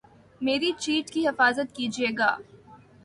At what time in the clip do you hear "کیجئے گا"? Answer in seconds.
1.75-2.35